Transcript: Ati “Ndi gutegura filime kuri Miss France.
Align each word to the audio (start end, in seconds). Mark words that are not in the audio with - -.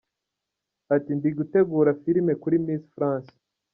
Ati 0.95 1.09
“Ndi 1.17 1.29
gutegura 1.37 1.97
filime 2.01 2.33
kuri 2.41 2.55
Miss 2.65 2.83
France. 2.93 3.33